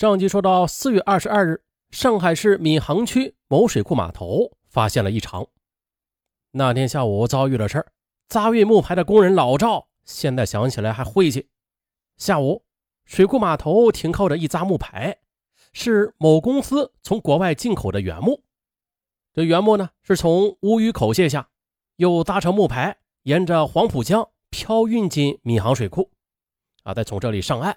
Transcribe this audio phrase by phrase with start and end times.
[0.00, 5.46] 上集说到，四月二十二日，上海市闵行区某水库码头发现了异常。
[6.52, 7.92] 那天下午遭遇了事儿，
[8.26, 11.50] 扎运木牌的工人老赵现在想起来还晦气。
[12.16, 12.64] 下午，
[13.04, 15.18] 水库码头停靠着一扎木牌，
[15.74, 18.42] 是某公司从国外进口的原木。
[19.34, 21.50] 这原木呢，是从乌鱼口卸下，
[21.96, 26.10] 又扎成木牌，沿着黄浦江漂运进闵行水库，
[26.84, 27.76] 啊，再从这里上岸，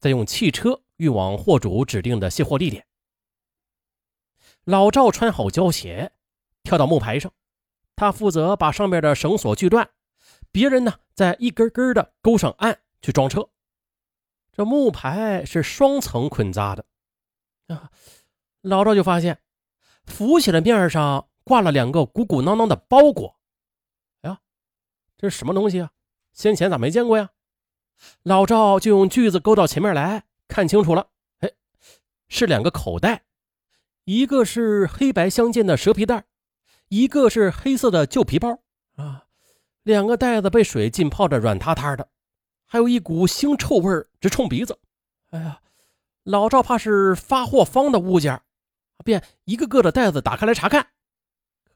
[0.00, 0.82] 再用汽车。
[1.00, 2.86] 运往货主指定的卸货地点。
[4.64, 6.12] 老赵穿好胶鞋，
[6.62, 7.32] 跳到木牌上，
[7.96, 9.88] 他负责把上面的绳索锯断，
[10.52, 13.48] 别人呢再一根根的勾上岸去装车。
[14.52, 16.84] 这木牌是双层捆扎的，
[18.60, 19.40] 老赵就发现
[20.04, 23.40] 浮起的面上挂了两个鼓鼓囊囊的包裹。
[24.20, 24.40] 哎呀，
[25.16, 25.92] 这是什么东西啊？
[26.34, 27.30] 先前咋没见过呀？
[28.22, 30.24] 老赵就用锯子勾到前面来。
[30.50, 31.06] 看清楚了，
[31.38, 31.50] 哎，
[32.28, 33.22] 是两个口袋，
[34.04, 36.24] 一个是黑白相间的蛇皮袋，
[36.88, 38.58] 一个是黑色的旧皮包
[38.96, 39.24] 啊。
[39.82, 42.08] 两个袋子被水浸泡着软塌塌的，
[42.66, 44.78] 还有一股腥臭味直冲鼻子。
[45.30, 45.60] 哎呀，
[46.24, 48.42] 老赵怕是发货方的物件，
[49.04, 50.88] 便一个个的袋子打开来查看。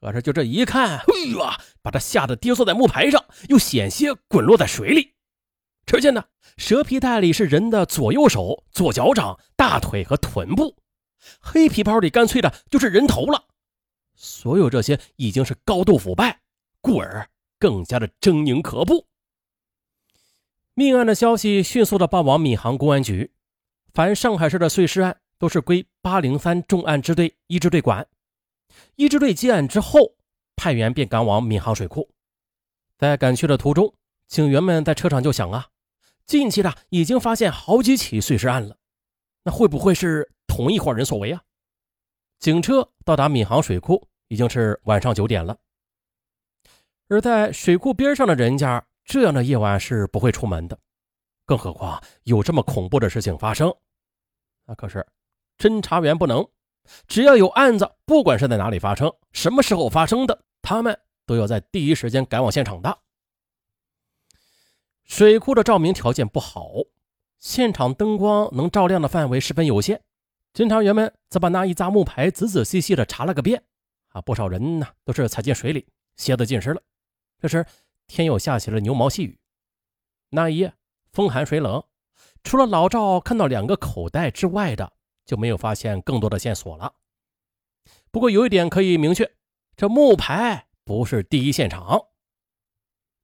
[0.01, 1.05] 可是就这一看，哎
[1.39, 5.14] 呀，把他吓得跌坐在木牌上，又险些滚落在水里。
[5.87, 6.25] 只见呢，
[6.57, 10.75] 蛇皮袋里是人的左右手、左脚掌、大腿和臀部；
[11.41, 13.45] 黑皮包里干脆的就是人头了。
[14.15, 16.41] 所有这些已经是高度腐败，
[16.81, 19.07] 故而更加的狰狞可怖。
[20.73, 23.33] 命案的消息迅速的报往闵行公安局，
[23.93, 28.07] 凡上海市的碎尸案都是归八零三重案支队一支队管。
[28.97, 30.15] 一支队接案之后，
[30.57, 32.09] 派员便赶往闵行水库，
[32.97, 33.95] 在赶去的途中，
[34.27, 35.69] 警员们在车上就想啊。
[36.27, 38.77] 近期的已经发现好几起碎尸案了，
[39.43, 41.43] 那会不会是同一伙人所为啊？
[42.39, 45.57] 警车到达闵行水库已经是晚上九点了，
[47.09, 50.79] 而在水库边上的人家，这样的夜晚是不会出门的，
[51.45, 53.75] 更何况有这么恐怖的事情发生。
[54.67, 55.07] 那可是
[55.59, 56.47] 侦查员不能，
[57.07, 62.99] 只要有案子，不管是在哪里发生，什么时候发生的，他们都要在第一时间赶往现场的。
[65.05, 66.73] 水库的照明条件不好，
[67.39, 70.03] 现场灯光能照亮的范围十分有限。
[70.53, 73.63] 侦查员们则把那一扎木牌仔仔细细的查了个遍。
[74.09, 76.81] 啊，不少人呢都是踩进水里，鞋子浸湿了。
[77.41, 77.67] 这时
[78.07, 79.39] 天又下起了牛毛细雨。
[80.31, 80.73] 那一夜
[81.13, 81.83] 风寒水冷，
[82.43, 84.93] 除了老赵看到两个口袋之外的，
[85.27, 86.95] 就没有发现更多的线索了。
[88.11, 89.33] 不过有一点可以明确，
[89.77, 92.07] 这木牌不是第一现场。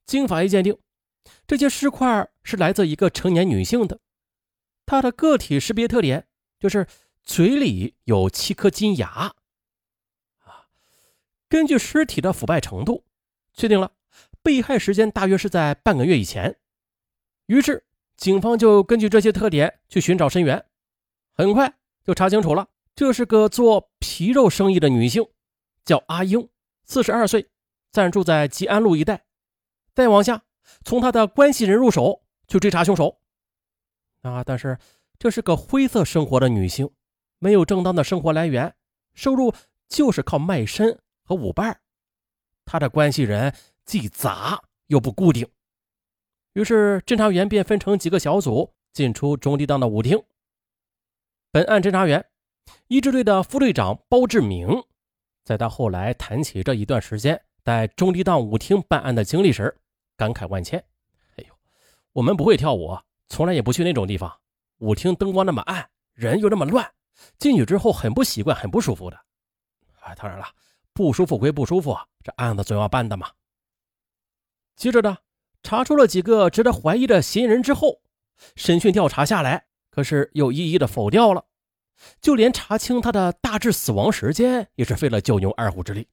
[0.04, 0.76] 经法医鉴定。
[1.46, 4.00] 这些尸块是来自一个成年女性的，
[4.86, 6.26] 她的个体识别特点
[6.58, 6.86] 就是
[7.22, 9.08] 嘴里有七颗金牙。
[10.44, 10.66] 啊，
[11.48, 13.04] 根据尸体的腐败程度，
[13.52, 13.92] 确定了
[14.42, 16.58] 被害时间大约是在半个月以前。
[17.46, 17.84] 于是，
[18.16, 20.64] 警方就根据这些特点去寻找身源，
[21.34, 21.74] 很快
[22.04, 25.26] 就查清楚了，这是个做皮肉生意的女性，
[25.84, 26.48] 叫阿英，
[26.84, 27.48] 四十二岁，
[27.90, 29.24] 暂住在吉安路一带。
[29.94, 30.44] 再往下。
[30.84, 33.20] 从他的关系人入手去追查凶手，
[34.22, 34.42] 啊！
[34.44, 34.78] 但是
[35.18, 36.90] 这是个灰色生活的女性，
[37.38, 38.74] 没有正当的生活来源，
[39.14, 39.52] 收入
[39.88, 41.80] 就是靠卖身和舞伴。
[42.64, 43.54] 他的关系人
[43.84, 45.48] 既杂又不固定，
[46.52, 50.22] 于是侦查员便分成几个小组进出中地档的舞厅。
[51.52, 52.24] 本案侦查员
[52.86, 54.84] 一支队的副队长包志明，
[55.44, 59.76] 在他后来谈起这一段时间在中地档舞厅办案的经历时。
[60.20, 60.78] 感慨万千，
[61.38, 61.54] 哎呦，
[62.12, 62.94] 我们不会跳舞，
[63.30, 64.30] 从来也不去那种地方。
[64.76, 66.92] 舞厅灯光那么暗，人又那么乱，
[67.38, 69.18] 进去之后很不习惯，很不舒服的。
[70.00, 70.44] 哎，当然了，
[70.92, 73.30] 不舒服归不舒服，这案子总要办的嘛。
[74.76, 75.16] 接着呢，
[75.62, 78.02] 查出了几个值得怀疑的嫌疑人之后，
[78.56, 81.46] 审讯调查下来，可是又一一的否掉了，
[82.20, 86.06] 就连查清他的大致死亡时间也是费了九牛二虎之力，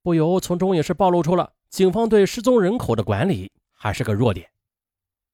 [0.00, 1.54] 不由从中也是暴露出了。
[1.70, 4.50] 警方对失踪人口的管理还是个弱点，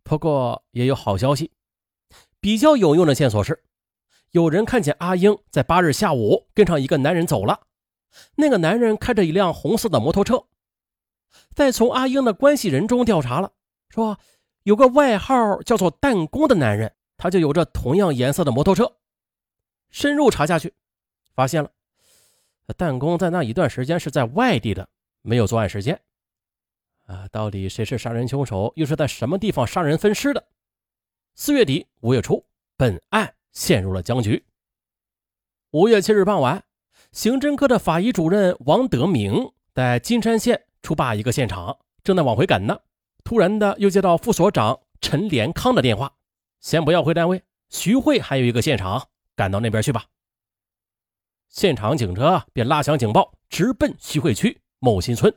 [0.03, 1.53] 不过也有好消息。
[2.41, 3.65] 比较有用的线索是，
[4.33, 7.67] 有人看见阿英在八日下午跟上一个男人走了，
[8.37, 10.45] 那个男人开着一辆红色的摩托车。
[11.55, 13.53] 再从阿英的关系人中调查了，
[13.89, 14.19] 说
[14.65, 18.97] 有个外号叫做“弹弓”的男人，他就有着同样颜色的摩托车。
[19.91, 20.75] 深入查下去，
[21.35, 21.71] 发现了
[22.77, 24.89] 弹弓在那一段时间是在外地的，
[25.23, 26.01] 没有作案时间。
[27.05, 28.73] 啊，到底谁是杀人凶手？
[28.77, 30.47] 又是在什么地方杀人分尸的？
[31.35, 32.45] 四月底五月初，
[32.77, 34.45] 本案陷入了僵局，
[35.71, 36.65] 五月七日傍晚，
[37.13, 42.79] 刑侦科的法医主任王德明在金山县出坝一个现场，正在往回赶呢。
[43.25, 46.15] 突然的，又接到副所长陈连康的电话
[46.61, 50.07] ：“先不要回单位，徐汇还有一个现场，赶到那边去吧。”
[51.49, 55.35] 现场警车便拉响警报，直奔徐汇区某新村。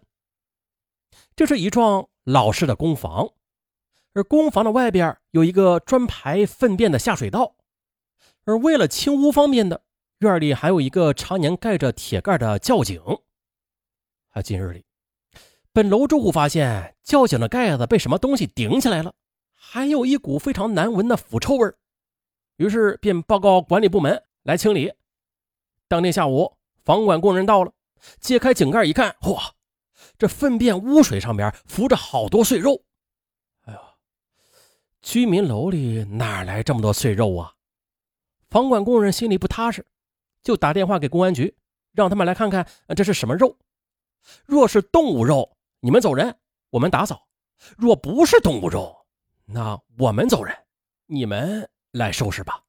[1.38, 3.30] 这是一幢老式的公房，
[4.14, 7.56] 而公房的外边有一个专排粪便的下水道，
[8.46, 9.84] 而为了清污方便的。
[10.18, 13.00] 院里还有一个常年盖着铁盖的窖井。
[14.30, 14.84] 啊，今日里，
[15.72, 19.14] 本楼住户发现窖井的盖子被什么东西顶起来了，
[19.54, 21.72] 还有一股非常难闻的腐臭味
[22.56, 24.92] 于是便报告管理部门来清理。
[25.88, 27.72] 当天下午，房管工人到了，
[28.20, 29.52] 揭开井盖一看，嚯，
[30.18, 32.84] 这粪便污水上边浮着好多碎肉。
[33.64, 33.80] 哎呀，
[35.02, 37.54] 居民楼里哪来这么多碎肉啊？
[38.50, 39.86] 房管工人心里不踏实。
[40.44, 41.58] 就打电话给公安局，
[41.92, 42.66] 让他们来看看
[42.96, 43.58] 这是什么肉。
[44.46, 46.34] 若是动物肉，你们走人，
[46.70, 47.18] 我们打扫；
[47.76, 48.96] 若不是动物肉，
[49.44, 50.56] 那我们走人，
[51.08, 52.64] 你们来收拾吧。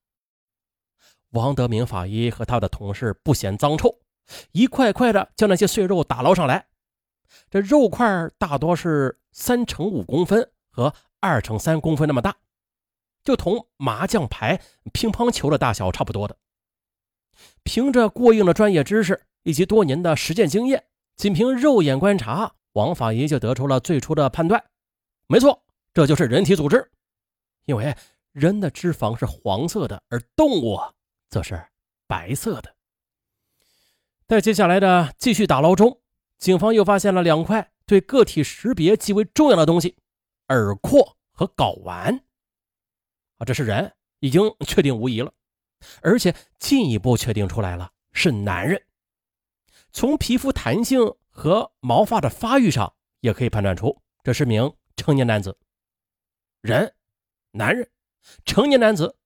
[1.30, 3.96] 王德明法医和他的同事不嫌脏臭，
[4.50, 6.66] 一块块的将那些碎肉打捞上来。
[7.50, 12.36] 这肉块大多是三乘五公分和二乘三公分那么大，
[13.24, 14.60] 就同麻将牌、
[14.92, 16.36] 乒乓球的大小差不多的。
[17.62, 20.84] 凭着过硬的专业知识以及多年的实践经验，
[21.16, 24.64] 仅凭肉眼观察，王法医就得出了最初的判断：
[25.26, 26.90] 没错，这就是人体组织。
[27.66, 27.94] 因为
[28.32, 30.78] 人的脂肪是黄色的，而动物
[31.28, 31.62] 则是
[32.06, 32.74] 白色的。
[34.26, 36.00] 在接下来的继续打捞中，
[36.38, 39.96] 警方又发现了两块对个体识别极为重要的东西：
[40.48, 42.24] 耳廓和睾丸。
[43.38, 45.32] 啊，这是人，已经确定无疑了。
[46.02, 48.82] 而且进一步确定出来了是男人，
[49.92, 55.56] 从皮肤弹性和毛发的发育上也可以判断出这是名成年男子。
[56.60, 56.92] 人，
[57.52, 57.88] 男人，
[58.44, 59.16] 成年男子，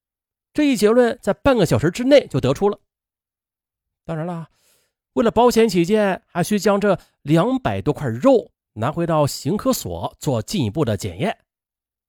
[0.53, 2.79] 这一结论在半个小时之内就得出了。
[4.05, 4.51] 当然了，
[5.15, 11.39] 为了保险起见，还需将这两百多块肉拿回到刑科所做进一步的检验，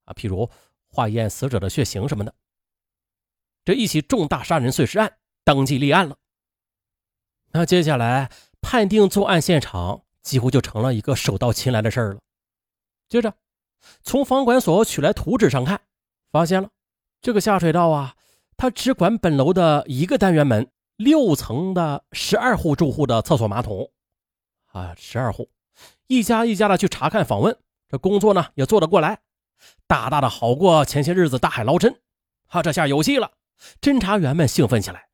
[0.06, 0.50] 啊，譬如
[0.90, 2.34] 化验死者的血型什么的。
[3.66, 6.18] 这一起重大杀人碎尸案当即立案了。
[7.52, 12.20] 那接下来判定作案现场几乎就成了一个手到擒来的事儿了。
[13.10, 13.36] 接着，
[14.02, 15.82] 从房管所取来图纸上看，
[16.32, 16.70] 发现了
[17.22, 18.16] 这个下水道啊，
[18.58, 20.70] 它只管本楼的一个单元门，
[21.04, 23.92] 六层的十二户住户的厕所马桶
[24.72, 25.50] 啊，十二户，
[26.08, 27.58] 一家一家的去查看访问，
[27.90, 29.20] 这工作呢也做得过来，
[29.86, 32.00] 大大的好过前些日子大海捞针。
[32.48, 33.32] 啊，这下有戏了。
[33.82, 35.10] 侦查员们兴奋起来。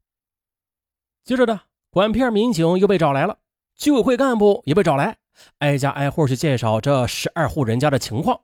[1.23, 3.39] 接着呢管片民警又被找来了，
[3.75, 5.17] 居委会干部也被找来，
[5.59, 8.41] 挨家挨户去介绍这十二户人家的情况。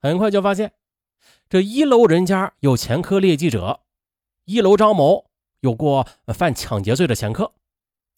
[0.00, 0.72] 很快就发现，
[1.48, 3.80] 这一楼人家有前科劣迹者，
[4.44, 5.29] 一楼张某
[5.60, 7.52] 有过犯抢劫罪的前科，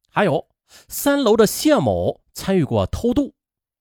[0.09, 0.49] 还有
[0.89, 3.35] 三楼的谢某参与过偷渡，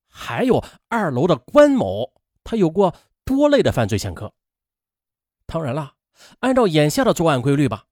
[0.08, 2.14] 还有二楼的关某，
[2.44, 4.34] 他有过多类的犯罪前科。
[5.46, 5.96] 当然了。
[6.42, 7.86] 按照眼下的作案规律吧，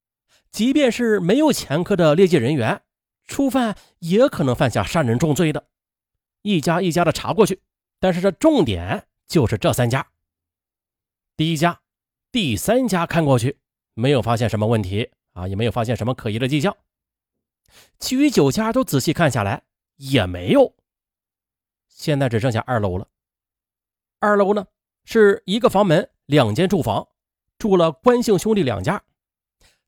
[0.51, 2.83] 即便是没有前科的劣迹人员，
[3.25, 5.65] 初犯也可能犯下杀人重罪的。
[6.43, 7.63] 一家一家的查过去，
[7.99, 10.11] 但是这重点就是这三家。
[11.35, 11.81] 第一家、
[12.31, 13.57] 第三家看过去，
[13.95, 16.75] 没有发现什么问题啊，也没有发现什么可疑的迹象。
[17.99, 19.63] 其余九家都仔细看下来，
[19.97, 20.75] 也没有。
[21.87, 23.07] 现在只剩下二楼了。
[24.19, 24.65] 二楼呢，
[25.03, 27.07] 是一个房门，两间住房。
[27.57, 29.03] 住了关姓兄弟两家，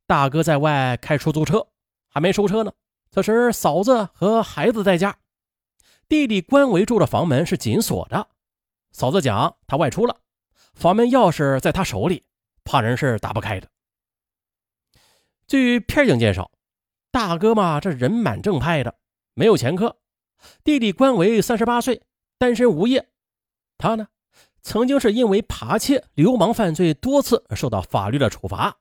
[0.05, 1.65] 大哥在外开出租车，
[2.09, 2.73] 还没收车呢。
[3.11, 5.17] 此时嫂子和孩子在家，
[6.09, 8.27] 弟弟关维住的房门是紧锁的。
[8.91, 10.17] 嫂子讲他外出了，
[10.73, 12.25] 房门钥匙在他手里，
[12.65, 13.69] 怕人是打不开的。
[15.51, 16.49] 据片警介绍，
[17.11, 18.95] 大哥嘛，这人蛮正派的，
[19.33, 19.97] 没有前科。
[20.63, 22.03] 弟弟关维三十八岁，
[22.37, 23.09] 单身无业，
[23.77, 24.07] 他呢？
[24.61, 28.77] 曾经是因为扒窃、流氓犯罪多次受到法律的处罚，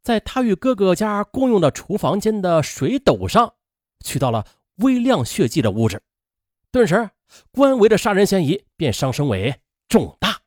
[0.00, 3.56] 在他与哥哥家共用的厨房间的水斗上
[4.02, 6.00] 取到了微量血迹的物质，
[6.72, 7.10] 顿时
[7.52, 9.54] 关维的杀人嫌疑便上升为
[9.86, 10.40] 重大。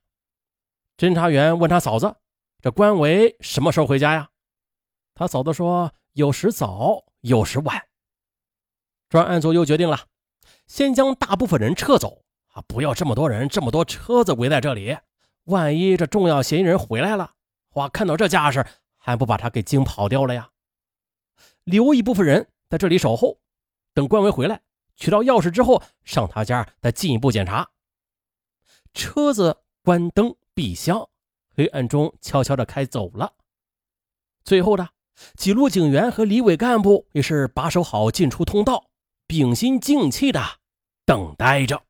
[0.97, 2.15] 侦查员问他嫂子
[2.59, 4.31] ：“这关维什么时候回家呀？”
[5.19, 7.89] 他嫂子说：“有时早，有时晚。”
[9.09, 10.05] 专案组又决定了，
[10.65, 12.23] 先将大部分人撤走。
[12.53, 12.63] 啊！
[12.69, 14.97] 不要这么多人，这么多车子围在这里，
[15.43, 17.33] 万一这重要嫌疑人回来了，
[17.71, 17.89] 哇！
[17.89, 20.51] 看到这架势，还不把他给惊跑掉了呀？
[21.65, 23.41] 留一部分人在这里守候，
[23.93, 24.61] 等关维回来
[24.95, 27.69] 取到钥匙之后，上他家再进一步检查。
[28.93, 31.09] 车子关灯闭箱，
[31.57, 33.33] 黑暗中悄悄的开走了。
[34.45, 34.87] 最后呢，
[35.35, 38.85] 几路警员和李伟干部也是把守好进出通道，
[39.27, 40.41] 屏心静气的
[41.05, 41.81] 等待着。